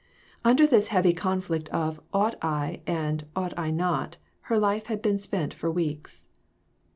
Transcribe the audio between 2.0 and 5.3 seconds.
"ought I" and "ought I not" her life had been